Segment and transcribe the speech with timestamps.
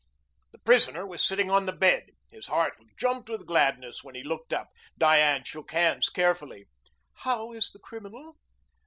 [0.51, 2.07] The prisoner was sitting on the bed.
[2.31, 4.71] His heart jumped with gladness when he looked up.
[4.97, 6.65] Diane shook hands cheerfully.
[7.17, 8.35] "How is the criminal?"